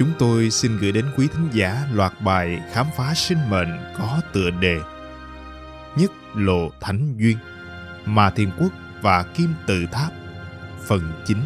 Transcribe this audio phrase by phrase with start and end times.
[0.00, 3.68] chúng tôi xin gửi đến quý thính giả loạt bài khám phá sinh mệnh
[3.98, 4.78] có tựa đề
[5.96, 7.36] Nhất lộ thánh duyên,
[8.04, 8.72] Ma Thiên Quốc
[9.02, 10.12] và Kim Tự Tháp,
[10.86, 11.38] phần 9.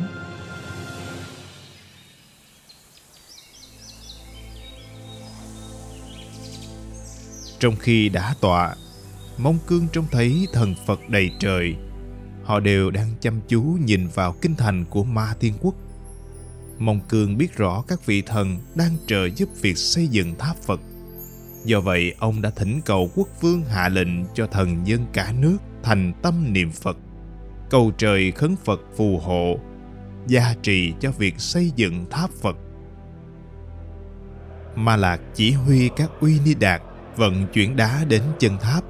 [7.58, 8.74] Trong khi đã tọa,
[9.38, 11.76] mông cương trông thấy thần Phật đầy trời,
[12.44, 15.74] họ đều đang chăm chú nhìn vào kinh thành của Ma Thiên Quốc
[16.78, 20.80] Mông Cương biết rõ các vị thần đang trợ giúp việc xây dựng tháp Phật.
[21.64, 25.56] Do vậy, ông đã thỉnh cầu quốc vương hạ lệnh cho thần dân cả nước
[25.82, 26.96] thành tâm niệm Phật,
[27.70, 29.58] cầu trời khấn Phật phù hộ,
[30.26, 32.56] gia trì cho việc xây dựng tháp Phật.
[34.76, 36.82] Ma Lạc chỉ huy các uy ni đạt
[37.16, 38.84] vận chuyển đá đến chân tháp,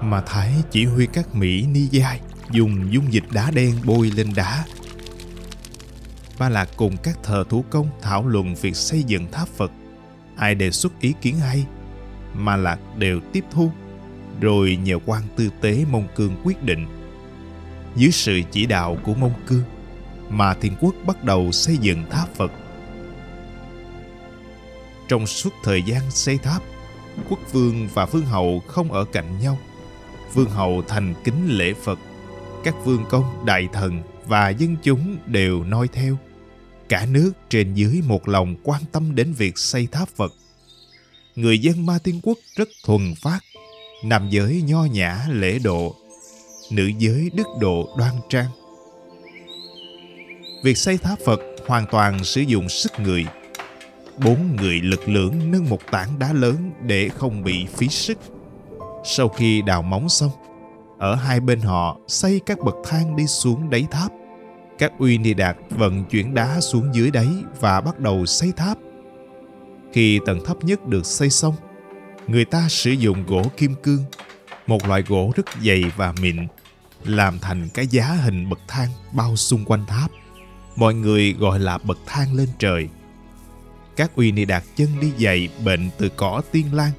[0.00, 4.26] mà Thái chỉ huy các Mỹ ni giai dùng dung dịch đá đen bôi lên
[4.36, 4.64] đá
[6.38, 9.70] Ba Lạc cùng các thờ thủ công thảo luận việc xây dựng tháp Phật.
[10.36, 11.66] Ai đề xuất ý kiến hay,
[12.34, 13.70] Ma Lạc đều tiếp thu,
[14.40, 16.86] rồi nhờ quan tư tế Mông Cương quyết định.
[17.96, 19.62] Dưới sự chỉ đạo của Mông Cương,
[20.28, 22.52] mà Thiên Quốc bắt đầu xây dựng tháp Phật.
[25.08, 26.62] Trong suốt thời gian xây tháp,
[27.28, 29.58] quốc vương và vương hậu không ở cạnh nhau.
[30.34, 31.98] Vương hậu thành kính lễ Phật,
[32.64, 36.16] các vương công, đại thần và dân chúng đều noi theo
[36.88, 40.32] cả nước trên dưới một lòng quan tâm đến việc xây tháp Phật.
[41.36, 43.40] Người dân Ma Tiên Quốc rất thuần phát,
[44.04, 45.96] nam giới nho nhã lễ độ,
[46.72, 48.50] nữ giới đức độ đoan trang.
[50.64, 53.26] Việc xây tháp Phật hoàn toàn sử dụng sức người.
[54.24, 58.18] Bốn người lực lưỡng nâng một tảng đá lớn để không bị phí sức.
[59.04, 60.30] Sau khi đào móng xong,
[60.98, 64.12] ở hai bên họ xây các bậc thang đi xuống đáy tháp
[64.78, 67.28] các uy ni đạt vận chuyển đá xuống dưới đáy
[67.60, 68.78] và bắt đầu xây tháp.
[69.92, 71.54] Khi tầng thấp nhất được xây xong,
[72.26, 74.04] người ta sử dụng gỗ kim cương,
[74.66, 76.36] một loại gỗ rất dày và mịn,
[77.04, 80.10] làm thành cái giá hình bậc thang bao xung quanh tháp.
[80.76, 82.88] Mọi người gọi là bậc thang lên trời.
[83.96, 86.90] Các uy ni đạt chân đi giày bệnh từ cỏ tiên lan.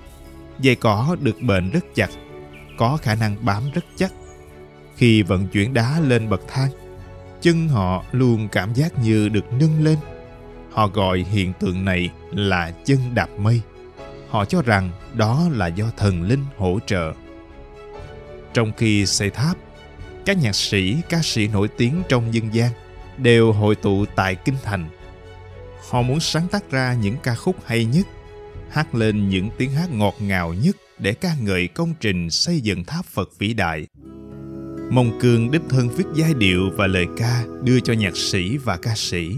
[0.63, 2.09] Giày cỏ được bệnh rất chặt,
[2.77, 4.13] có khả năng bám rất chắc.
[4.95, 6.69] Khi vận chuyển đá lên bậc thang,
[7.41, 9.97] chân họ luôn cảm giác như được nâng lên.
[10.71, 13.61] Họ gọi hiện tượng này là chân đạp mây.
[14.29, 17.13] Họ cho rằng đó là do thần linh hỗ trợ.
[18.53, 19.57] Trong khi xây tháp,
[20.25, 22.71] các nhạc sĩ, ca sĩ nổi tiếng trong dân gian
[23.17, 24.89] đều hội tụ tại kinh thành.
[25.89, 28.07] Họ muốn sáng tác ra những ca khúc hay nhất,
[28.69, 32.85] hát lên những tiếng hát ngọt ngào nhất để ca ngợi công trình xây dựng
[32.85, 33.87] tháp phật vĩ đại.
[34.91, 38.77] Mông Cương đích thân viết giai điệu và lời ca đưa cho nhạc sĩ và
[38.77, 39.37] ca sĩ.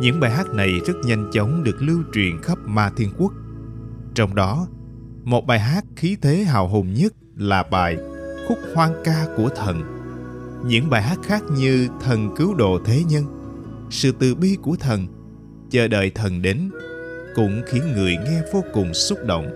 [0.00, 3.32] Những bài hát này rất nhanh chóng được lưu truyền khắp Ma Thiên Quốc.
[4.14, 4.68] Trong đó,
[5.24, 7.96] một bài hát khí thế hào hùng nhất là bài
[8.48, 9.82] Khúc Hoang ca của thần.
[10.66, 13.24] Những bài hát khác như Thần cứu độ thế nhân,
[13.90, 15.06] Sự từ bi của thần,
[15.70, 16.70] Chờ đợi thần đến
[17.34, 19.46] cũng khiến người nghe vô cùng xúc động.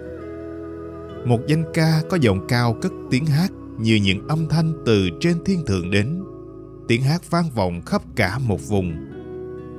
[1.26, 5.44] Một danh ca có giọng cao cất tiếng hát như những âm thanh từ trên
[5.44, 6.22] thiên thượng đến,
[6.88, 8.92] tiếng hát vang vọng khắp cả một vùng.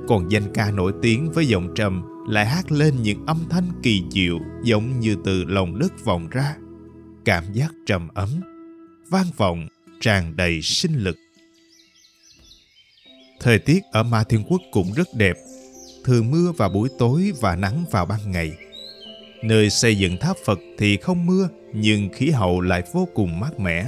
[0.08, 4.02] Còn danh ca nổi tiếng với giọng trầm lại hát lên những âm thanh kỳ
[4.10, 6.56] diệu giống như từ lòng đất vọng ra.
[7.24, 8.28] Cảm giác trầm ấm,
[9.10, 9.68] vang vọng,
[10.00, 11.16] tràn đầy sinh lực.
[13.40, 15.36] Thời tiết ở ma thiên quốc cũng rất đẹp.
[16.04, 18.65] Thường mưa vào buổi tối và nắng vào ban ngày
[19.42, 23.60] nơi xây dựng tháp phật thì không mưa nhưng khí hậu lại vô cùng mát
[23.60, 23.86] mẻ.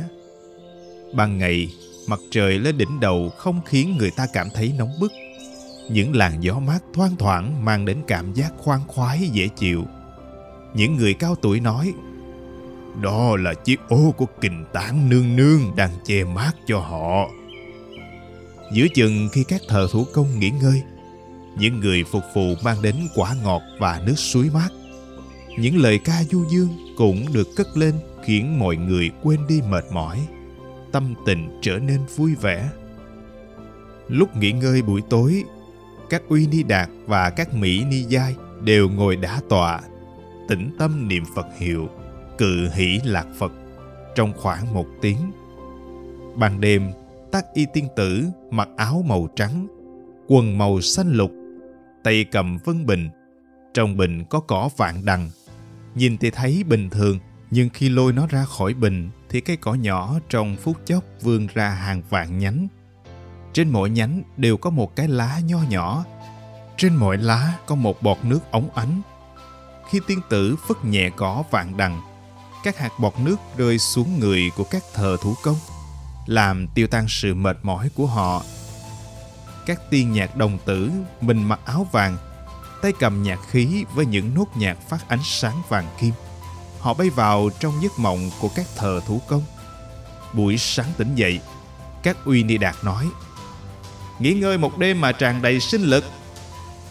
[1.14, 1.68] Ban ngày,
[2.08, 5.12] mặt trời lên đỉnh đầu không khiến người ta cảm thấy nóng bức.
[5.90, 9.84] Những làn gió mát thoang thoảng mang đến cảm giác khoan khoái dễ chịu.
[10.74, 11.92] Những người cao tuổi nói,
[13.02, 17.28] đó là chiếc ô của kình tán nương nương đang che mát cho họ.
[18.72, 20.82] Giữa chừng khi các thợ thủ công nghỉ ngơi,
[21.58, 24.68] những người phục vụ mang đến quả ngọt và nước suối mát
[25.60, 27.94] những lời ca du dương cũng được cất lên
[28.24, 30.26] khiến mọi người quên đi mệt mỏi
[30.92, 32.70] tâm tình trở nên vui vẻ
[34.08, 35.44] lúc nghỉ ngơi buổi tối
[36.10, 39.80] các uy ni đạt và các mỹ ni giai đều ngồi đá tọa,
[40.48, 41.88] tĩnh tâm niệm Phật hiệu,
[42.38, 43.52] cự hỷ lạc Phật
[44.14, 45.32] trong khoảng một tiếng.
[46.36, 46.92] Ban đêm,
[47.32, 49.66] tác y tiên tử mặc áo màu trắng,
[50.28, 51.30] quần màu xanh lục,
[52.04, 53.08] tay cầm vân bình.
[53.74, 55.30] Trong bình có cỏ vạn đằng.
[55.98, 57.18] Nhìn thì thấy bình thường,
[57.50, 61.46] nhưng khi lôi nó ra khỏi bình thì cây cỏ nhỏ trong phút chốc vươn
[61.54, 62.68] ra hàng vạn nhánh.
[63.52, 66.04] Trên mỗi nhánh đều có một cái lá nho nhỏ.
[66.76, 69.00] Trên mỗi lá có một bọt nước óng ánh.
[69.90, 72.00] Khi tiên tử phất nhẹ cỏ vạn đằng,
[72.64, 75.56] các hạt bọt nước rơi xuống người của các thợ thủ công,
[76.26, 78.42] làm tiêu tan sự mệt mỏi của họ.
[79.66, 80.90] Các tiên nhạc đồng tử,
[81.20, 82.16] mình mặc áo vàng,
[82.82, 86.12] tay cầm nhạc khí với những nốt nhạc phát ánh sáng vàng kim
[86.80, 89.42] họ bay vào trong giấc mộng của các thờ thủ công.
[90.32, 91.40] Buổi sáng tỉnh dậy,
[92.02, 93.08] các uy ni đạt nói
[94.18, 96.04] Nghỉ ngơi một đêm mà tràn đầy sinh lực.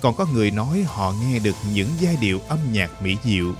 [0.02, 3.54] Còn có người nói họ nghe được những giai điệu âm nhạc mỹ diệu.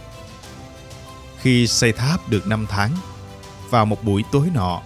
[1.42, 2.92] Khi xây tháp được năm tháng,
[3.70, 4.82] vào một buổi tối nọ,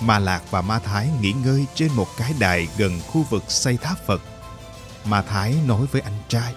[0.00, 3.76] Ma Lạc và Ma Thái nghỉ ngơi trên một cái đài gần khu vực xây
[3.76, 4.22] tháp Phật.
[5.04, 6.54] Ma Thái nói với anh trai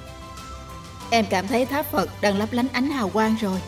[1.14, 3.60] Em cảm thấy tháp Phật đang lấp lánh ánh hào quang rồi.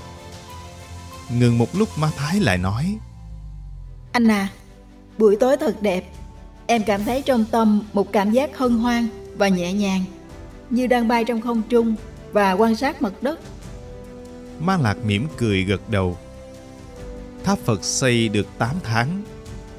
[1.39, 2.97] Ngừng một lúc Ma Thái lại nói.
[4.11, 4.49] Anh à,
[5.17, 6.03] buổi tối thật đẹp.
[6.67, 10.03] Em cảm thấy trong tâm một cảm giác hân hoan và nhẹ nhàng
[10.69, 11.95] Như đang bay trong không trung
[12.31, 13.39] và quan sát mặt đất.
[14.59, 16.17] Ma Lạc mỉm cười gật đầu.
[17.43, 19.23] Tháp Phật xây được 8 tháng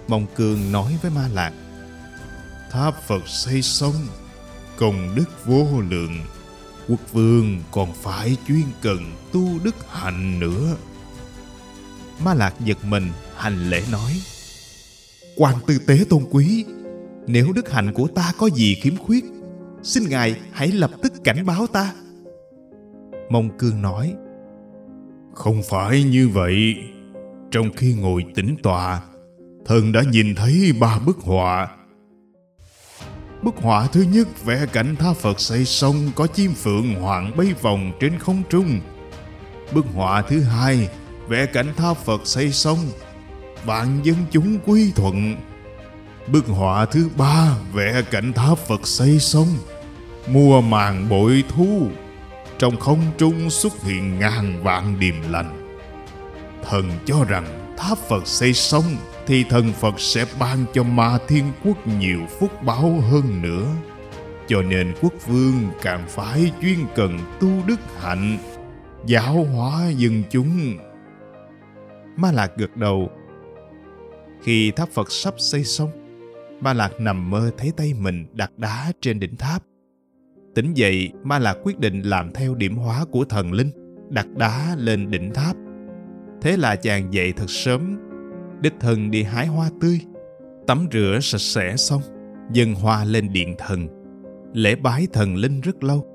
[0.08, 1.52] Mông Cương nói với Ma Lạc.
[2.70, 3.94] Tháp Phật xây xong
[4.76, 6.20] Công đức vô lượng
[6.88, 8.98] Quốc vương còn phải chuyên cần
[9.32, 10.76] tu đức hạnh nữa.
[12.24, 14.12] Ma Lạc giật mình hành lễ nói
[15.36, 16.64] quan tư tế tôn quý
[17.26, 19.24] nếu đức hạnh của ta có gì khiếm khuyết
[19.82, 21.94] xin ngài hãy lập tức cảnh báo ta.
[23.30, 24.14] Mông cương nói
[25.34, 26.74] không phải như vậy.
[27.50, 29.02] Trong khi ngồi tĩnh tọa
[29.66, 31.68] thần đã nhìn thấy ba bức họa
[33.44, 37.54] bức họa thứ nhất vẽ cảnh tha phật xây xong có chim phượng hoàng bay
[37.62, 38.80] vòng trên không trung
[39.72, 40.88] bức họa thứ hai
[41.28, 42.78] vẽ cảnh tha Phật xây xong,
[43.64, 45.36] vạn dân chúng quy thuận.
[46.26, 49.48] Bức họa thứ ba vẽ cảnh tháp Phật xây xong,
[50.26, 51.88] mùa màng bội thu,
[52.58, 55.76] trong không trung xuất hiện ngàn vạn điềm lành.
[56.70, 61.44] Thần cho rằng tháp Phật xây xong thì thần Phật sẽ ban cho ma thiên
[61.64, 63.66] quốc nhiều phúc báo hơn nữa.
[64.46, 68.38] Cho nên quốc vương càng phải chuyên cần tu đức hạnh,
[69.06, 70.76] giáo hóa dân chúng
[72.16, 73.10] Ma Lạc gật đầu.
[74.42, 75.90] Khi tháp Phật sắp xây xong,
[76.60, 79.62] Ma Lạc nằm mơ thấy tay mình đặt đá trên đỉnh tháp.
[80.54, 83.70] Tỉnh dậy, Ma Lạc quyết định làm theo điểm hóa của thần linh,
[84.10, 85.56] đặt đá lên đỉnh tháp.
[86.42, 87.96] Thế là chàng dậy thật sớm,
[88.64, 90.00] đích thân đi hái hoa tươi,
[90.66, 92.02] tắm rửa sạch sẽ xong,
[92.52, 93.88] dâng hoa lên điện thần,
[94.52, 96.06] lễ bái thần linh rất lâu,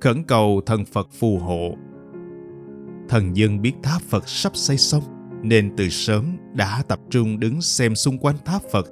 [0.00, 1.74] khẩn cầu thần Phật phù hộ.
[3.08, 5.02] Thần dân biết tháp Phật sắp xây xong,
[5.42, 8.86] nên từ sớm đã tập trung đứng xem xung quanh tháp Phật.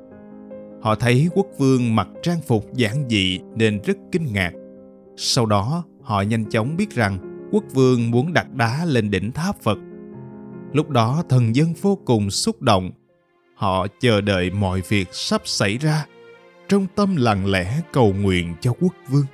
[0.83, 4.53] Họ thấy quốc vương mặc trang phục giản dị nên rất kinh ngạc.
[5.17, 9.57] Sau đó, họ nhanh chóng biết rằng quốc vương muốn đặt đá lên đỉnh tháp
[9.63, 9.79] Phật.
[10.73, 12.91] Lúc đó thần dân vô cùng xúc động.
[13.61, 16.07] Họ chờ đợi mọi việc sắp xảy ra,
[16.69, 19.27] trong tâm lặng lẽ cầu nguyện cho quốc vương.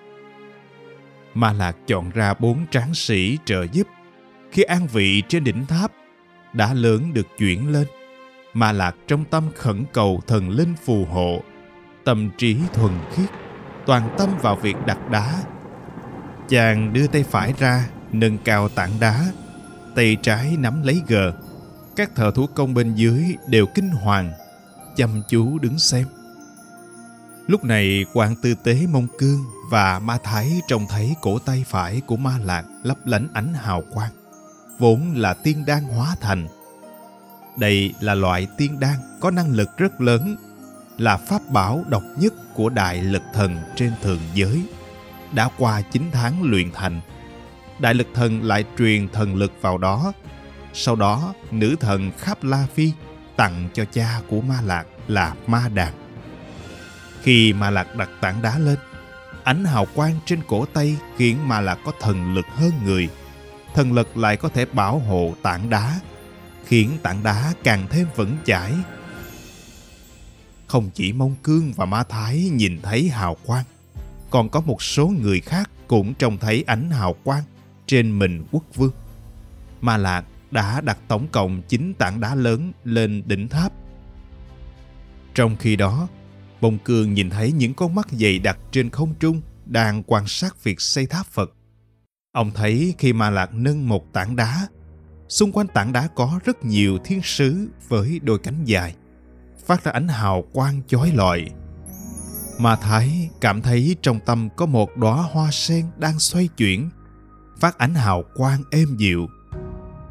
[1.34, 3.86] Ma Lạc chọn ra bốn tráng sĩ trợ giúp.
[4.50, 5.92] Khi an vị trên đỉnh tháp,
[6.52, 7.86] đã lớn được chuyển lên
[8.56, 11.42] ma lạc trong tâm khẩn cầu thần linh phù hộ
[12.04, 13.30] tâm trí thuần khiết
[13.86, 15.42] toàn tâm vào việc đặt đá
[16.48, 19.24] chàng đưa tay phải ra nâng cao tảng đá
[19.94, 21.32] tay trái nắm lấy gờ
[21.96, 24.32] các thợ thủ công bên dưới đều kinh hoàng
[24.96, 26.06] chăm chú đứng xem
[27.46, 32.00] lúc này quan tư tế mông cương và ma thái trông thấy cổ tay phải
[32.06, 34.10] của ma lạc lấp lánh ánh hào quang
[34.78, 36.46] vốn là tiên đan hóa thành.
[37.58, 40.36] Đây là loại tiên đan có năng lực rất lớn,
[40.98, 44.62] là pháp bảo độc nhất của đại lực thần trên thượng giới.
[45.32, 47.00] Đã qua 9 tháng luyện thành,
[47.78, 50.12] đại lực thần lại truyền thần lực vào đó.
[50.78, 52.92] Sau đó, nữ thần Khắp La Phi
[53.36, 55.94] tặng cho cha của Ma Lạc là Ma Đàn.
[57.22, 58.78] Khi Ma Lạc đặt tảng đá lên,
[59.44, 63.08] ánh hào quang trên cổ tay khiến Ma Lạc có thần lực hơn người–
[63.76, 66.00] thần lực lại có thể bảo hộ tảng đá,
[66.66, 68.72] khiến tảng đá càng thêm vững chãi.
[70.66, 73.64] Không chỉ Mông Cương và Ma Thái nhìn thấy hào quang,
[74.30, 77.42] còn có một số người khác cũng trông thấy ánh hào quang
[77.86, 78.92] trên mình quốc vương.
[79.80, 83.72] Ma Lạc đã đặt tổng cộng 9 tảng đá lớn lên đỉnh tháp.
[85.34, 86.08] Trong khi đó,
[86.60, 90.64] Bông Cương nhìn thấy những con mắt dày đặc trên không trung đang quan sát
[90.64, 91.52] việc xây tháp Phật.
[92.32, 94.68] Ông thấy khi Ma Lạc nâng một tảng đá,
[95.28, 98.94] xung quanh tảng đá có rất nhiều thiên sứ với đôi cánh dài,
[99.66, 101.46] phát ra ánh hào quang chói lọi.
[102.58, 106.90] Ma Thái cảm thấy trong tâm có một đóa hoa sen đang xoay chuyển,
[107.60, 109.26] phát ánh hào quang êm dịu.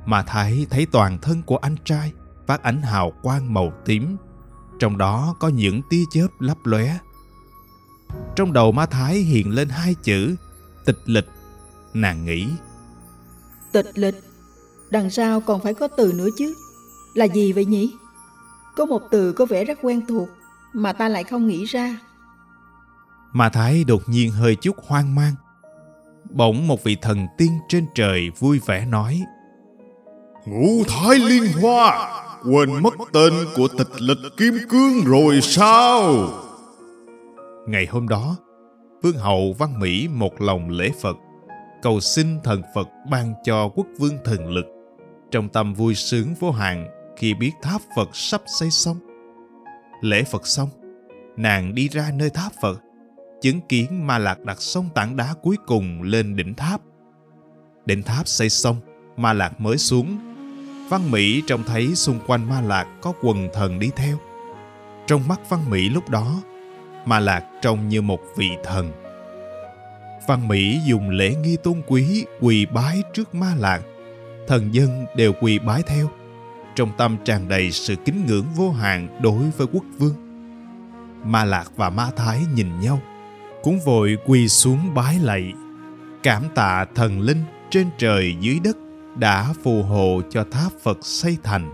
[0.05, 2.13] Ma Thái thấy toàn thân của anh trai
[2.47, 4.17] phát ánh hào quang màu tím,
[4.79, 6.97] trong đó có những tia chớp lấp lóe.
[8.35, 10.35] Trong đầu Ma Thái hiện lên hai chữ
[10.85, 11.27] tịch lịch
[11.93, 12.47] nàng nghĩ
[13.71, 14.15] Tịch lịch,
[14.89, 16.55] đằng sau còn phải có từ nữa chứ.
[17.13, 17.93] Là gì vậy nhỉ?
[18.75, 20.29] Có một từ có vẻ rất quen thuộc
[20.74, 22.00] mà ta lại không nghĩ ra.
[23.33, 25.33] Ma Thái đột nhiên hơi chút hoang mang.
[26.29, 29.21] Bỗng một vị thần tiên trên trời vui vẻ nói
[30.45, 32.11] Ngũ thái liên hoa
[32.43, 36.29] Quên mất tên của tịch lịch kim cương rồi sao
[37.67, 38.35] Ngày hôm đó,
[39.01, 41.17] Vương hậu Văn Mỹ một lòng lễ Phật,
[41.81, 44.65] cầu xin thần Phật ban cho quốc vương thần lực.
[45.31, 46.87] Trong tâm vui sướng vô hạn
[47.17, 48.99] khi biết tháp Phật sắp xây xong.
[50.01, 50.69] Lễ Phật xong,
[51.37, 52.81] nàng đi ra nơi tháp Phật,
[53.41, 56.81] chứng kiến Ma Lạc đặt xong tảng đá cuối cùng lên đỉnh tháp.
[57.85, 58.75] Đỉnh tháp xây xong,
[59.17, 60.17] Ma Lạc mới xuống.
[60.89, 64.18] Văn Mỹ trông thấy xung quanh Ma Lạc có quần thần đi theo.
[65.08, 66.42] Trong mắt Văn Mỹ lúc đó,
[67.06, 68.92] Ma Lạc trông như một vị thần.
[70.27, 73.82] Văn Mỹ dùng lễ nghi tôn quý quỳ bái trước Ma Lạc.
[74.48, 76.10] Thần dân đều quỳ bái theo.
[76.75, 80.15] Trong tâm tràn đầy sự kính ngưỡng vô hạn đối với quốc vương.
[81.24, 83.01] Ma Lạc và Ma Thái nhìn nhau,
[83.63, 85.54] cũng vội quỳ xuống bái lạy.
[86.24, 88.77] Cảm tạ thần linh trên trời dưới đất
[89.15, 91.72] đã phù hộ cho tháp Phật xây thành.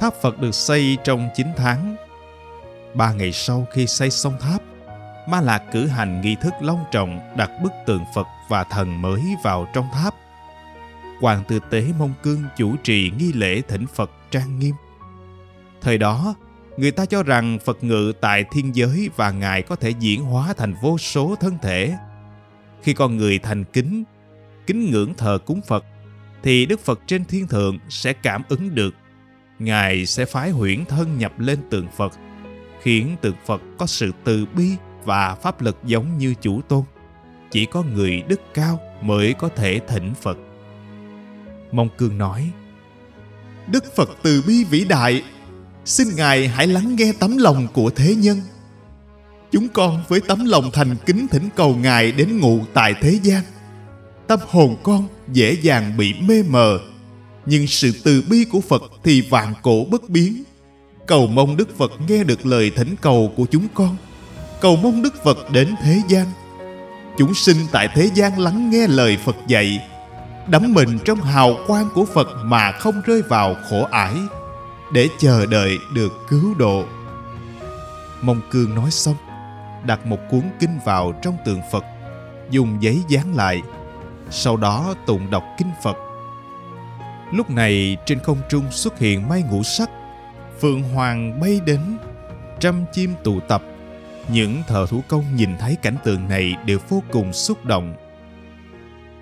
[0.00, 1.96] Tháp Phật được xây trong 9 tháng.
[2.94, 4.62] Ba ngày sau khi xây xong tháp,
[5.28, 9.22] Ma Lạc cử hành nghi thức long trọng đặt bức tượng Phật và thần mới
[9.44, 10.14] vào trong tháp.
[11.20, 14.74] Hoàng tử tế Mông Cương chủ trì nghi lễ thỉnh Phật trang nghiêm.
[15.80, 16.34] Thời đó,
[16.76, 20.54] người ta cho rằng Phật ngự tại thiên giới và Ngài có thể diễn hóa
[20.56, 21.96] thành vô số thân thể.
[22.82, 24.04] Khi con người thành kính,
[24.66, 25.84] kính ngưỡng thờ cúng Phật,
[26.42, 28.94] thì Đức Phật trên thiên thượng sẽ cảm ứng được.
[29.58, 32.12] Ngài sẽ phái huyễn thân nhập lên tượng Phật,
[32.82, 34.70] khiến tượng Phật có sự từ bi
[35.04, 36.84] và pháp lực giống như chủ tôn.
[37.50, 40.38] Chỉ có người đức cao mới có thể thỉnh Phật.
[41.72, 42.50] Mông Cương nói,
[43.66, 45.22] Đức Phật từ bi vĩ đại
[45.84, 48.40] Xin Ngài hãy lắng nghe tấm lòng của thế nhân
[49.52, 53.42] Chúng con với tấm lòng thành kính thỉnh cầu Ngài đến ngụ tại thế gian
[54.28, 56.78] Tâm hồn con dễ dàng bị mê mờ
[57.46, 60.42] Nhưng sự từ bi của Phật thì vạn cổ bất biến.
[61.06, 63.96] Cầu mong Đức Phật nghe được lời thỉnh cầu của chúng con.
[64.60, 66.26] Cầu mong Đức Phật đến thế gian.
[67.18, 69.88] Chúng sinh tại thế gian lắng nghe lời Phật dạy.
[70.48, 74.14] Đắm mình trong hào quang của Phật mà không rơi vào khổ ải
[74.92, 76.84] Để chờ đợi được cứu độ.
[78.22, 79.16] Mông Cương nói xong,
[79.86, 81.84] đặt một cuốn kinh vào trong tượng Phật,
[82.50, 83.62] dùng giấy dán lại,
[84.30, 85.96] sau đó tụng đọc kinh Phật.
[87.32, 89.90] Lúc này trên không trung xuất hiện mây ngũ sắc,
[90.60, 91.80] phượng hoàng bay đến,
[92.60, 93.62] trăm chim tụ tập.
[94.28, 97.94] Những thợ thủ công nhìn thấy cảnh tượng này đều vô cùng xúc động.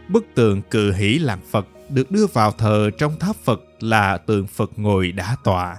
[0.08, 4.46] Bức tượng cự hỷ lạc Phật được đưa vào thờ trong tháp Phật là tượng
[4.46, 5.76] Phật ngồi đã tọa.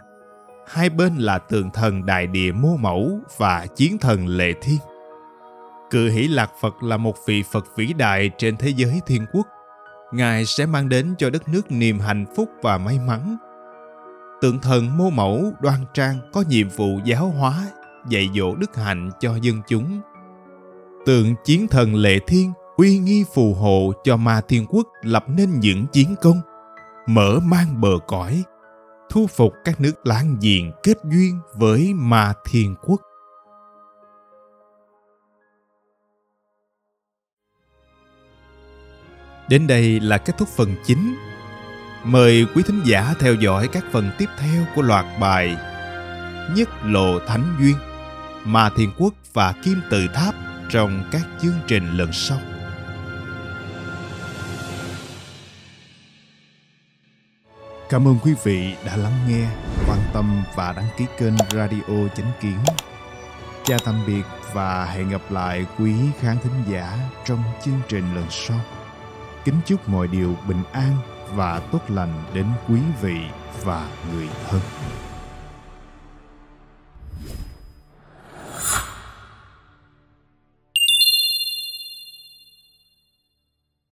[0.68, 4.78] Hai bên là tượng thần Đại Địa Mô Mẫu và chiến thần Lệ Thiên.
[5.96, 9.48] Cự hỷ lạc Phật là một vị Phật vĩ đại trên thế giới thiên quốc.
[10.14, 13.38] Ngài sẽ mang đến cho đất nước niềm hạnh phúc và may mắn.
[14.42, 17.68] Tượng thần Mô Mẫu đoan trang có nhiệm vụ giáo hóa,
[18.10, 20.02] dạy dỗ đức hạnh cho dân chúng.
[21.06, 25.60] Tượng chiến thần Lệ Thiên uy nghi phù hộ cho ma thiên quốc lập nên
[25.60, 26.42] những chiến công,
[27.08, 28.44] mở mang bờ cõi,
[29.10, 33.02] thu phục các nước láng giềng kết duyên với ma thiên quốc.
[39.50, 41.16] Đến đây là kết thúc phần chính.
[42.04, 45.58] Mời quý thính giả theo dõi các phần tiếp theo của loạt bài
[46.56, 47.76] Nhất Lộ Thánh Duyên,
[48.44, 50.36] Ma Thiên Quốc và Kim Tự Tháp
[50.70, 52.40] trong các chương trình lần sau.
[57.90, 59.48] Cảm ơn quý vị đã lắng nghe,
[59.88, 62.58] quan tâm và đăng ký kênh Radio Chánh Kiến.
[63.64, 64.24] Chào tạm biệt
[64.54, 68.60] và hẹn gặp lại quý khán thính giả trong chương trình lần sau.
[69.46, 70.98] Kính chúc mọi điều bình an
[71.36, 73.18] và tốt lành đến quý vị
[73.64, 74.62] và người thân.